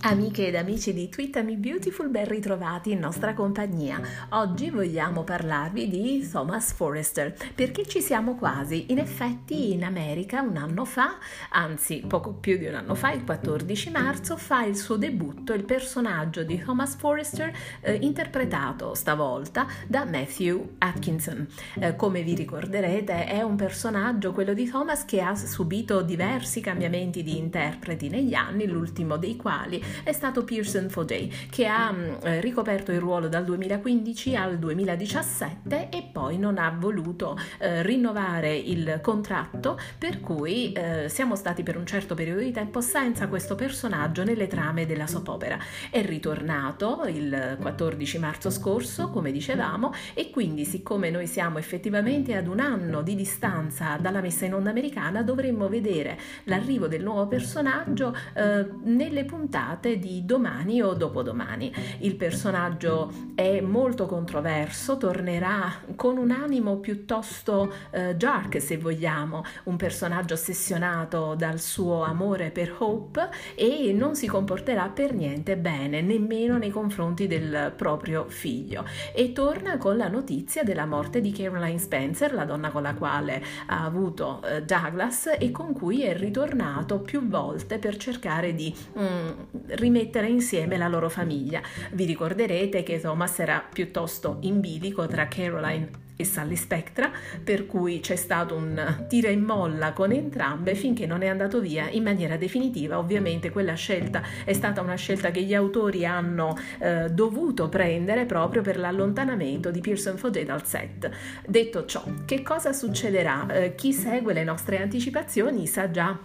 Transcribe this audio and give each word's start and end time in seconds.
Amiche 0.00 0.46
ed 0.46 0.54
amici 0.54 0.94
di 0.94 1.08
Twittami 1.08 1.56
Beautiful, 1.56 2.08
ben 2.08 2.28
ritrovati 2.28 2.92
in 2.92 3.00
nostra 3.00 3.34
compagnia. 3.34 4.00
Oggi 4.30 4.70
vogliamo 4.70 5.24
parlarvi 5.24 5.88
di 5.88 6.26
Thomas 6.30 6.72
Forrester, 6.72 7.34
perché 7.52 7.84
ci 7.84 8.00
siamo 8.00 8.36
quasi. 8.36 8.92
In 8.92 8.98
effetti 8.98 9.72
in 9.72 9.82
America 9.82 10.40
un 10.40 10.56
anno 10.56 10.84
fa, 10.84 11.18
anzi 11.50 12.04
poco 12.06 12.32
più 12.32 12.58
di 12.58 12.66
un 12.66 12.76
anno 12.76 12.94
fa, 12.94 13.10
il 13.10 13.24
14 13.24 13.90
marzo, 13.90 14.36
fa 14.36 14.64
il 14.64 14.76
suo 14.76 14.96
debutto 14.96 15.52
il 15.52 15.64
personaggio 15.64 16.44
di 16.44 16.62
Thomas 16.62 16.94
Forrester 16.94 17.52
eh, 17.80 17.94
interpretato 17.94 18.94
stavolta 18.94 19.66
da 19.88 20.04
Matthew 20.04 20.76
Atkinson. 20.78 21.44
Eh, 21.74 21.96
come 21.96 22.22
vi 22.22 22.36
ricorderete 22.36 23.26
è 23.26 23.42
un 23.42 23.56
personaggio, 23.56 24.30
quello 24.30 24.54
di 24.54 24.70
Thomas, 24.70 25.04
che 25.04 25.20
ha 25.20 25.34
subito 25.34 26.02
diversi 26.02 26.60
cambiamenti 26.60 27.24
di 27.24 27.36
interpreti 27.36 28.08
negli 28.08 28.34
anni, 28.34 28.64
l'ultimo 28.64 29.16
dei 29.16 29.34
quali 29.34 29.86
è 30.02 30.12
stato 30.12 30.44
Pearson 30.44 30.88
Fodey, 30.88 31.30
che 31.50 31.66
ha 31.66 31.92
mm, 31.92 32.14
eh, 32.22 32.40
ricoperto 32.40 32.92
il 32.92 33.00
ruolo 33.00 33.28
dal 33.28 33.44
2015 33.44 34.36
al 34.36 34.58
2017 34.58 35.88
e 35.90 36.08
poi 36.12 36.38
non 36.38 36.58
ha 36.58 36.74
voluto 36.76 37.38
eh, 37.58 37.82
rinnovare 37.82 38.56
il 38.56 39.00
contratto, 39.02 39.78
per 39.98 40.20
cui 40.20 40.72
eh, 40.72 41.08
siamo 41.08 41.36
stati 41.36 41.62
per 41.62 41.76
un 41.76 41.86
certo 41.86 42.14
periodo 42.14 42.40
di 42.40 42.50
tempo 42.50 42.80
senza 42.80 43.28
questo 43.28 43.54
personaggio 43.54 44.24
nelle 44.24 44.46
trame 44.46 44.86
della 44.86 45.06
soap 45.06 45.28
opera. 45.28 45.58
È 45.90 46.02
ritornato 46.04 47.04
il 47.06 47.56
14 47.60 48.18
marzo 48.18 48.50
scorso, 48.50 49.10
come 49.10 49.30
dicevamo, 49.32 49.92
e 50.14 50.30
quindi 50.30 50.64
siccome 50.64 51.10
noi 51.10 51.26
siamo 51.26 51.58
effettivamente 51.58 52.34
ad 52.34 52.46
un 52.46 52.60
anno 52.60 53.02
di 53.02 53.14
distanza 53.14 53.96
dalla 54.00 54.20
messa 54.20 54.44
in 54.44 54.54
onda 54.54 54.70
americana, 54.70 55.22
dovremmo 55.22 55.68
vedere 55.68 56.18
l'arrivo 56.44 56.88
del 56.88 57.02
nuovo 57.02 57.26
personaggio 57.26 58.14
eh, 58.34 58.66
nelle 58.82 59.24
puntate 59.24 59.77
puntate 59.78 59.98
di 59.98 60.24
domani 60.24 60.82
o 60.82 60.92
dopodomani. 60.94 61.72
Il 62.00 62.16
personaggio 62.16 63.10
è 63.34 63.60
molto 63.60 64.06
controverso, 64.06 64.96
tornerà 64.96 65.72
con 65.94 66.16
un 66.16 66.32
animo 66.32 66.78
piuttosto 66.78 67.72
eh, 67.90 68.14
dark 68.16 68.60
se 68.60 68.76
vogliamo, 68.76 69.44
un 69.64 69.76
personaggio 69.76 70.34
ossessionato 70.34 71.34
dal 71.36 71.60
suo 71.60 72.02
amore 72.02 72.50
per 72.50 72.74
Hope 72.78 73.30
e 73.54 73.92
non 73.92 74.16
si 74.16 74.26
comporterà 74.26 74.88
per 74.88 75.14
niente 75.14 75.56
bene, 75.56 76.00
nemmeno 76.02 76.58
nei 76.58 76.70
confronti 76.70 77.26
del 77.26 77.72
proprio 77.76 78.26
figlio. 78.28 78.84
E 79.14 79.32
torna 79.32 79.78
con 79.78 79.96
la 79.96 80.08
notizia 80.08 80.64
della 80.64 80.86
morte 80.86 81.20
di 81.20 81.32
Caroline 81.32 81.78
Spencer, 81.78 82.34
la 82.34 82.44
donna 82.44 82.70
con 82.70 82.82
la 82.82 82.94
quale 82.94 83.42
ha 83.66 83.84
avuto 83.84 84.42
eh, 84.42 84.62
Douglas 84.62 85.36
e 85.38 85.50
con 85.52 85.72
cui 85.72 86.02
è 86.02 86.16
ritornato 86.16 86.98
più 86.98 87.26
volte 87.28 87.78
per 87.78 87.96
cercare 87.96 88.54
di 88.54 88.74
mm, 88.98 89.67
rimettere 89.70 90.28
insieme 90.28 90.76
la 90.76 90.88
loro 90.88 91.08
famiglia. 91.08 91.60
Vi 91.92 92.04
ricorderete 92.04 92.82
che 92.82 93.00
Thomas 93.00 93.38
era 93.38 93.64
piuttosto 93.70 94.38
in 94.40 94.60
bilico 94.60 95.06
tra 95.06 95.28
Caroline 95.28 96.06
e 96.18 96.24
Sally 96.24 96.56
Spectra, 96.56 97.10
per 97.42 97.64
cui 97.66 98.00
c'è 98.00 98.16
stato 98.16 98.56
un 98.56 99.04
tira 99.08 99.28
e 99.28 99.36
molla 99.36 99.92
con 99.92 100.10
entrambe 100.10 100.74
finché 100.74 101.06
non 101.06 101.22
è 101.22 101.28
andato 101.28 101.60
via 101.60 101.88
in 101.88 102.02
maniera 102.02 102.36
definitiva. 102.36 102.98
Ovviamente 102.98 103.50
quella 103.50 103.74
scelta 103.74 104.22
è 104.44 104.52
stata 104.52 104.80
una 104.80 104.96
scelta 104.96 105.30
che 105.30 105.42
gli 105.42 105.54
autori 105.54 106.04
hanno 106.04 106.58
eh, 106.80 107.08
dovuto 107.10 107.68
prendere 107.68 108.26
proprio 108.26 108.62
per 108.62 108.78
l'allontanamento 108.78 109.70
di 109.70 109.80
Pearson 109.80 110.16
Fogé 110.16 110.44
dal 110.44 110.66
set. 110.66 111.08
Detto 111.46 111.84
ciò, 111.84 112.02
che 112.26 112.42
cosa 112.42 112.72
succederà? 112.72 113.46
Eh, 113.46 113.74
chi 113.76 113.92
segue 113.92 114.32
le 114.32 114.42
nostre 114.42 114.82
anticipazioni 114.82 115.68
sa 115.68 115.88
già 115.88 116.18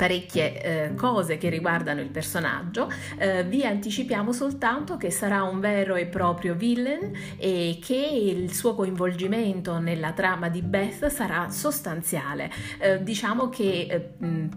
parecchie 0.00 0.62
eh, 0.62 0.94
cose 0.94 1.36
che 1.36 1.50
riguardano 1.50 2.00
il 2.00 2.08
personaggio, 2.08 2.90
eh, 3.18 3.44
vi 3.44 3.66
anticipiamo 3.66 4.32
soltanto 4.32 4.96
che 4.96 5.10
sarà 5.10 5.42
un 5.42 5.60
vero 5.60 5.94
e 5.94 6.06
proprio 6.06 6.54
villain 6.54 7.12
e 7.36 7.78
che 7.84 7.96
il 7.96 8.50
suo 8.54 8.74
coinvolgimento 8.74 9.78
nella 9.78 10.12
trama 10.12 10.48
di 10.48 10.62
Beth 10.62 11.08
sarà 11.08 11.50
sostanziale. 11.50 12.50
Eh, 12.78 13.02
diciamo 13.02 13.50
che 13.50 13.88
eh, 13.90 14.00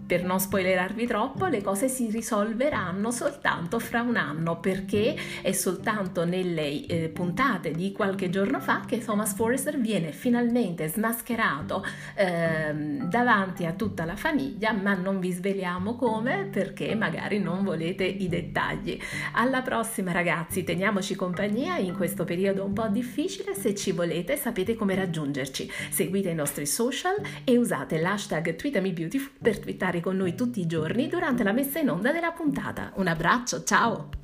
per 0.06 0.24
non 0.24 0.40
spoilerarvi 0.40 1.06
troppo, 1.06 1.44
le 1.44 1.60
cose 1.60 1.88
si 1.88 2.08
risolveranno 2.08 3.10
soltanto 3.10 3.78
fra 3.78 4.00
un 4.00 4.16
anno 4.16 4.60
perché 4.60 5.14
è 5.42 5.52
soltanto 5.52 6.24
nelle 6.24 6.86
eh, 6.86 7.10
puntate 7.10 7.72
di 7.72 7.92
qualche 7.92 8.30
giorno 8.30 8.60
fa 8.60 8.80
che 8.86 8.96
Thomas 8.96 9.34
Forrester 9.34 9.78
viene 9.78 10.10
finalmente 10.12 10.88
smascherato 10.88 11.84
ehm, 12.14 13.10
davanti 13.10 13.66
a 13.66 13.72
tutta 13.72 14.06
la 14.06 14.16
famiglia, 14.16 14.72
ma 14.72 14.94
non 14.94 15.20
vi 15.20 15.32
sveliamo 15.34 15.96
come 15.96 16.48
perché 16.50 16.94
magari 16.94 17.38
non 17.38 17.64
volete 17.64 18.04
i 18.04 18.28
dettagli. 18.28 18.98
Alla 19.32 19.60
prossima 19.60 20.12
ragazzi, 20.12 20.64
teniamoci 20.64 21.14
compagnia 21.14 21.76
in 21.76 21.94
questo 21.94 22.24
periodo 22.24 22.64
un 22.64 22.72
po' 22.72 22.88
difficile, 22.88 23.54
se 23.54 23.74
ci 23.74 23.92
volete 23.92 24.36
sapete 24.36 24.74
come 24.74 24.94
raggiungerci. 24.94 25.70
Seguite 25.90 26.30
i 26.30 26.34
nostri 26.34 26.66
social 26.66 27.16
e 27.44 27.58
usate 27.58 27.98
l'hashtag 27.98 28.54
TweetamiBeautiful 28.54 29.32
per 29.42 29.58
twittare 29.58 30.00
con 30.00 30.16
noi 30.16 30.34
tutti 30.34 30.60
i 30.60 30.66
giorni 30.66 31.08
durante 31.08 31.42
la 31.42 31.52
messa 31.52 31.78
in 31.78 31.90
onda 31.90 32.12
della 32.12 32.32
puntata. 32.32 32.92
Un 32.96 33.08
abbraccio, 33.08 33.64
ciao! 33.64 34.23